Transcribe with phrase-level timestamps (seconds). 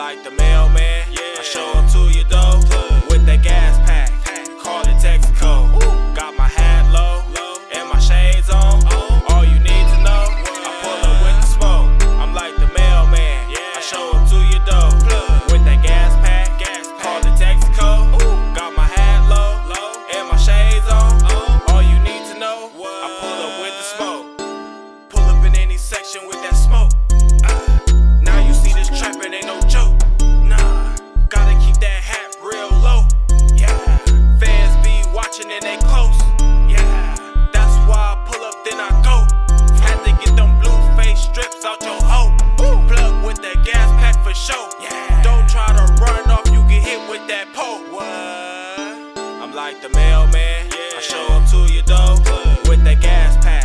[0.00, 1.04] like the mailman.
[1.12, 1.40] Yeah.
[1.40, 1.59] I show
[49.72, 50.66] like the mailman.
[50.72, 52.18] I show up to your door
[52.68, 53.59] with that gas pack.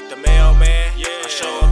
[0.00, 0.92] like the mailman.
[0.96, 1.06] Yeah.
[1.24, 1.67] I show up